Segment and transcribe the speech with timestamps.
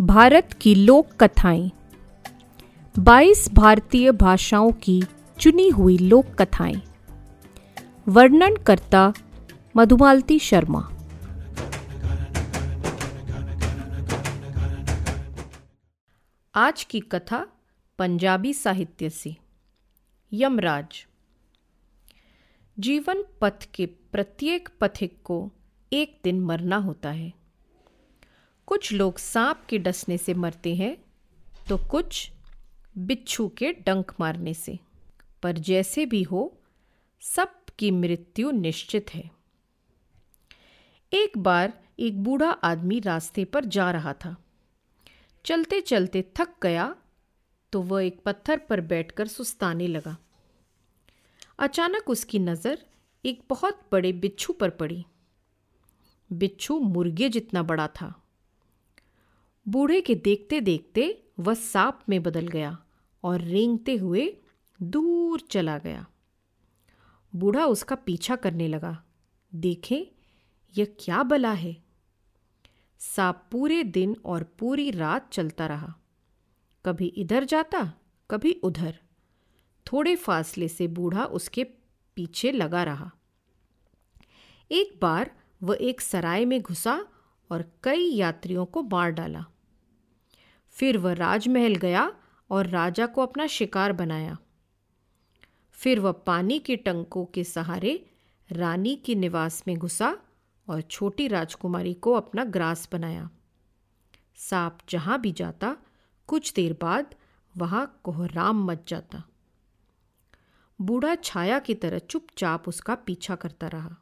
[0.00, 1.70] भारत की लोक कथाएँ।
[2.98, 5.02] 22 भारतीय भाषाओं की
[5.40, 6.82] चुनी हुई लोक कथाएँ।
[8.08, 9.12] वर्णन करता
[9.76, 10.90] मधुमालती शर्मा।
[16.54, 17.46] आज की कथा
[17.98, 19.36] पंजाबी साहित्य से।
[20.32, 21.06] यमराज।
[22.78, 25.50] जीवन पथ के प्रत्येक पथिक को
[25.92, 27.43] एक दिन मरना होता है।
[28.68, 30.96] कुछ लोग सांप के डसने से मरते हैं
[31.68, 32.30] तो कुछ
[32.98, 34.78] बिच्छू के डंक मारने से।
[35.42, 36.42] पर जैसे भी हो
[37.22, 39.30] सबकी मृत्यु निश्चित है।
[41.12, 44.36] एक बार एक बूढ़ा आदमी रास्ते पर जा रहा था।
[45.44, 46.94] चलते चलते थक गया
[47.72, 50.16] तो वह एक पत्थर पर बैठकर सुस्ताने लगा।
[51.58, 52.78] अचानक उसकी नज़र
[53.24, 55.04] एक बहुत बड़े बिच्छू पर पड़ी।
[56.30, 58.12] बिच्छू मुर्गे जितना बड़ा था।
[59.68, 62.78] बूढ़े के देखते देखते वह सांप में बदल गया
[63.22, 64.36] और रेंगते हुए
[64.82, 66.06] दूर चला गया।
[67.36, 69.04] बूढ़ा उसका पीछा करने लगा।
[69.54, 70.02] देखें,
[70.78, 71.84] यह क्या बला है?
[72.98, 75.94] सांप पूरे दिन और पूरी रात चलता रहा।
[76.84, 77.92] कभी इधर जाता,
[78.30, 78.98] कभी उधर।
[79.92, 81.64] थोड़े फासले से बूढ़ा उसके
[82.14, 83.10] पीछे लगा रहा।
[84.70, 87.06] एक बार वह एक सराय में घुसा
[87.50, 89.44] और कई यात्रियों को मार डाला।
[90.74, 92.12] फिर वह राजमहल गया
[92.50, 94.36] और राजा को अपना शिकार बनाया।
[95.72, 98.06] फिर वह पानी के टंकों के सहारे
[98.52, 100.18] रानी के निवास में घुसा
[100.68, 103.30] और छोटी राजकुमारी को अपना ग्रास बनाया।
[104.36, 105.76] सांप जहाँ भी जाता,
[106.26, 107.14] कुछ देर बाद
[107.56, 109.22] वहाँ कोहराम मच जाता।
[110.80, 113.96] बूढ़ा छाया की तरह चुपचाप उसका पीछा करता रहा।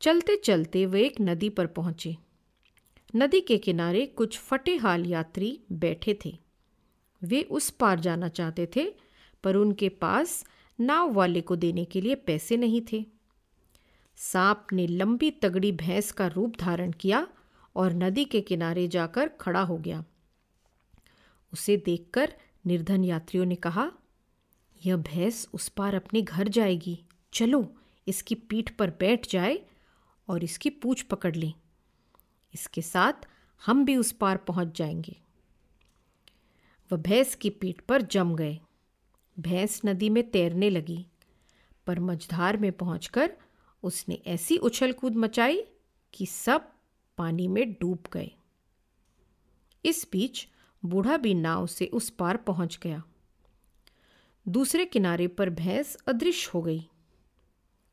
[0.00, 2.16] चलते चलते वे एक नदी पर पहुँचे।
[3.16, 6.38] नदी के किनारे कुछ फटे हाल यात्री बैठे थे।
[7.22, 8.94] वे उस पार जाना चाहते थे,
[9.44, 10.44] पर उनके पास
[10.80, 13.06] नाव वाले को देने के लिए पैसे नहीं थे।
[14.16, 17.28] सांप ने लंबी तगड़ी भैंस का रूप धारण किया
[17.76, 20.04] और नदी के किनारे जाकर खड़ा हो गया।
[21.52, 22.32] उसे देखकर
[22.66, 23.92] निर्धन यात्रियों ने कहा,
[24.86, 27.74] यह भैंस उस पार अपने घर जाएगी। चलो,
[28.08, 29.60] इसकी पीठ पर बैठ जाए
[30.28, 31.52] और इसकी पूछ पकड़ लें।
[32.54, 33.12] इसके साथ
[33.66, 35.20] हम भी उस पार पहुँच जाएँगे।
[36.92, 38.60] वह भैंस की पीठ पर जम गए।
[39.40, 41.06] भैंस नदी में तैरने लगी,
[41.86, 43.32] पर मझधार में पहुंचकर
[43.82, 45.62] उसने ऐसी उछल कूद मचाई
[46.14, 46.72] कि सब
[47.18, 48.30] पानी में डूब गए।
[49.84, 50.48] इस बीच
[50.84, 53.02] बूढ़ा भी नाव से उस पार पहुँच गया।
[54.48, 56.88] दूसरे किनारे पर भैंस अदृश्य हो गई।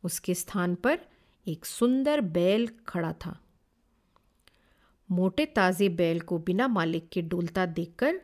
[0.04, 1.00] उसके स्थान पर
[1.48, 3.45] एक सुंदर बैल खड़ा था।
[5.12, 8.22] मोटे ताजे बैल को बिना मालिक के डोलता देखकर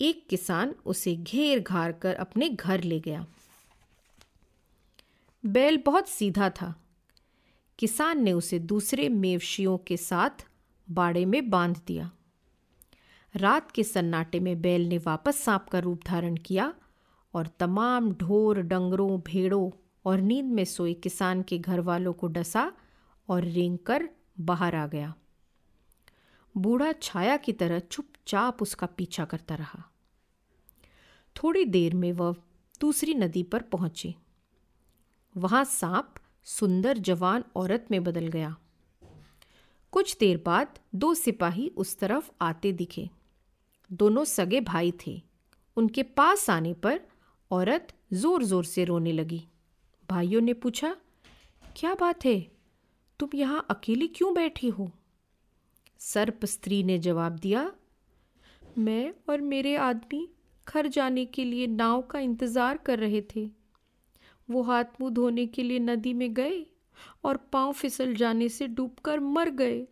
[0.00, 3.26] एक किसान उसे घेर घार कर अपने घर ले गया।
[5.46, 6.84] बैल बहुत सीधा था।
[7.78, 10.30] किसान ने उसे दूसरे मेवशियों के साथ
[10.90, 12.10] बाड़े में बाँध दिया।
[13.36, 16.74] रात के सन्नाटे में बैल ने वापस सांप का रूप धारण किया
[17.34, 19.70] और तमाम ढोर, डंगरों, भेड़ों
[20.04, 22.72] और नींद में सोए किसान के घर वालों को डसा
[23.28, 24.08] और रेंग कर
[24.40, 25.14] बाहर आ गया।
[26.54, 29.82] बूढ़ा छाया की तरह चुपचाप उसका पीछा करता रहा।
[31.36, 32.34] थोड़ी देर में वह
[32.80, 34.14] दूसरी नदी पर पहुँचे।
[35.34, 36.14] वहाँ सांप,
[36.46, 38.56] सुंदर जवान औरत में बदल गया।
[39.92, 43.08] कुछ देर बाद दो सिपाही उस तरफ़ आते दिखे।
[43.90, 45.22] दोनों सगे भाई थे।
[45.76, 47.00] उनके पास आने पर
[47.50, 49.42] औरत ज़ोर ज़ोर से रोने लगी।
[50.08, 50.96] भाइयों ने पूछा,
[51.76, 52.38] क्या बात है?
[53.20, 54.90] तुम यहाँ अकेली क्यों बैठी हो?
[56.04, 57.70] सर्प स्त्री ने जवाब दिया,
[58.78, 60.26] मैं और मेरे आदमी
[60.66, 63.48] घर जाने के लिए नाव का इंतज़ार कर रहे थे।
[64.48, 66.64] वो हाथ मुँह धोने के लिए नदी में गए
[67.24, 69.86] और पाँव फिसल जाने से डूबकर मर गए।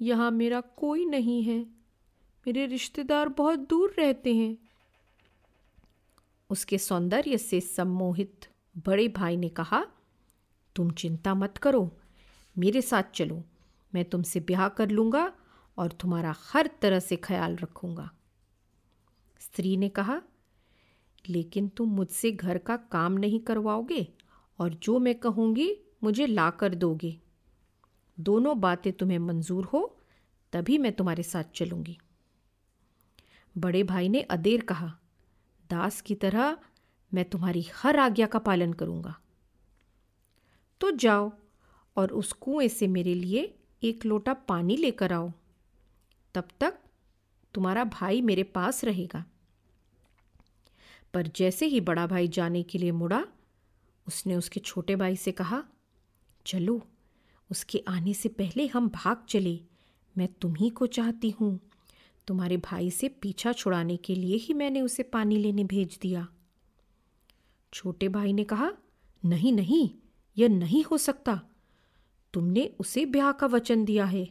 [0.00, 1.58] यहाँ मेरा कोई नहीं है।
[2.46, 4.56] मेरे रिश्तेदार बहुत दूर रहते हैं।
[6.50, 8.48] उसके सौंदर्य से सम्मोहित
[8.86, 9.84] बड़े भाई ने कहा,
[10.76, 11.90] तुम चिंता मत करो,
[12.56, 13.42] मेरे साथ चलो।
[13.96, 15.32] मैं तुमसे ब्याह कर लूँगा
[15.78, 18.10] और तुम्हारा हर तरह से ख्याल रखूँगा।
[19.40, 20.22] स्त्री ने कहा,
[21.28, 24.06] लेकिन तुम मुझसे घर का काम नहीं करवाओगे
[24.58, 25.70] और जो मैं कहूँगी
[26.02, 27.20] मुझे ला कर दोगे।
[28.20, 29.96] दोनों बातें तुम्हें मंजूर हो,
[30.52, 31.98] तभी मैं तुम्हारे साथ चलूँगी।
[33.58, 34.98] बड़े भाई ने अदेर कहा,
[35.70, 36.56] दास की तरह
[37.14, 39.14] मैं तुम्हारी हर आज्ञा का पालन करूँगा।
[40.80, 41.32] तो जाओ
[41.96, 45.32] और उस कुएँ से मेरे लिए एक लोटा पानी लेकर आओ।
[46.34, 46.78] तब तक
[47.54, 49.24] तुम्हारा भाई मेरे पास रहेगा।
[51.14, 53.24] पर जैसे ही बड़ा भाई जाने के लिए मुड़ा,
[54.08, 55.64] उसने उसके छोटे भाई से कहा,
[56.46, 56.82] चलो,
[57.50, 59.60] उसके आने से पहले हम भाग चले।
[60.18, 61.60] मैं तुम्ही को चाहती हूँ।
[62.26, 66.28] तुम्हारे भाई से पीछा छुड़ाने के लिए ही मैंने उसे पानी लेने भेज दिया।
[67.72, 68.72] छोटे भाई ने कहा,
[69.24, 69.90] नहीं नहीं,
[70.38, 71.40] यह नहीं हो सकता।
[72.36, 74.26] तुमने उसे ब्याह का वचन दिया है।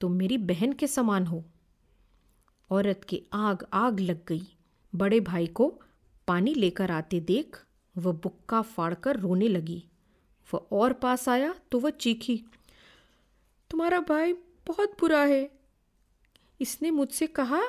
[0.00, 1.44] तुम मेरी बहन के समान हो।
[2.70, 4.42] औरत की आग आग लग गई।
[4.92, 5.68] बड़े भाई को
[6.28, 7.62] पानी लेकर आते देख
[7.96, 9.82] वह बुक्का फाड़कर रोने लगी।
[10.54, 12.42] वह और पास आया तो वह चीखी,
[13.70, 14.32] तुम्हारा भाई
[14.66, 15.50] बहुत बुरा है।
[16.60, 17.62] इसने मुझसे कहा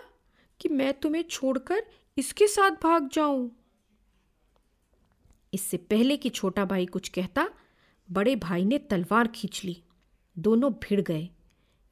[0.59, 1.85] कि मैं तुम्हें छोड़कर
[2.17, 3.49] इसके साथ भाग जाऊँ।
[5.53, 7.49] इससे पहले कि छोटा भाई कुछ कहता
[8.11, 9.83] बड़े भाई ने तलवार खींच ली।
[10.39, 11.29] दोनों भिड़ गए।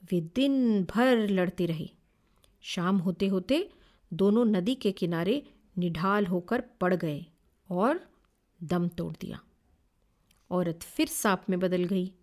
[0.04, 1.90] वे दिन भर लड़ते रहे।
[2.62, 3.74] शाम होते होते
[4.14, 7.26] दोनों नदी के किनारे निढाल होकर पड़ गए
[7.70, 8.10] और
[8.64, 9.40] दम तोड़ दिया।
[10.52, 12.14] औरत फिर सांप में बदल गई।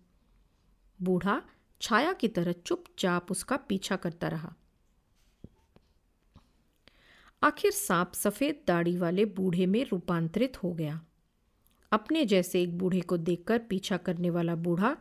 [1.01, 1.41] बूढ़ा
[1.81, 4.55] छाया की तरह चुपचाप उसका पीछा करता रहा।
[7.43, 11.01] आखिर सांप सफ़ेद दाढ़ी वाले बूढ़े में रूपांतरित हो गया।
[11.91, 14.95] अपने जैसे एक बूढ़े को देखकर पीछा करने वाला बूढ़ा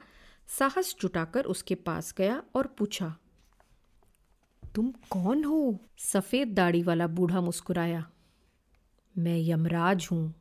[0.48, 3.14] साहस जुटाकर उसके पास गया और पूछा,
[4.62, 5.78] तुम कौन हो?
[5.98, 8.04] सफ़ेद दाढ़ी वाला बूढ़ा मुस्कुराया,
[9.14, 10.34] मैं यमराज हूँ।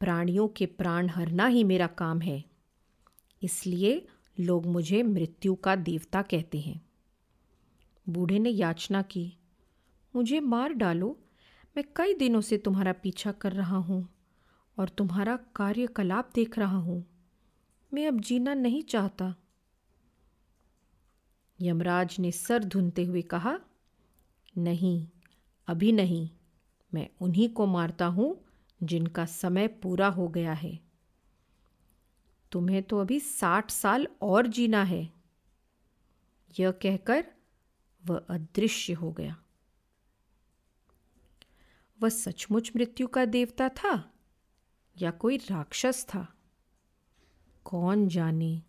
[0.00, 2.42] प्राणियों के प्राण हरना ही मेरा काम है।
[3.42, 6.80] इसलिए लोग मुझे मृत्यु का देवता कहते हैं।
[8.06, 9.32] बूढ़े ने याचना की,
[10.14, 11.16] मुझे मार डालो।
[11.76, 14.06] मैं कई दिनों से तुम्हारा पीछा कर रहा हूँ।
[14.78, 17.06] और तुम्हारा कार्यकलाप देख रहा हूँ।
[17.94, 19.34] मैं अब जीना नहीं चाहता।
[21.60, 23.60] यमराज ने सर धुनते हुए कहा,
[24.58, 25.08] नहीं,
[25.68, 26.30] अभी नहीं।
[26.94, 28.44] मैं उन्हीं को मारता हूँ
[28.82, 30.80] जिनका समय पूरा हो गया है।
[32.52, 35.12] तुम्हें तो अभी साठ साल और जीना है
[36.60, 37.24] यह कहकर
[38.06, 39.36] वह अदृश्य हो गया।
[42.02, 44.12] वह सचमुच मृत्यु का देवता था?
[45.00, 46.28] या कोई राक्षस था?
[47.64, 48.62] कौन जाने?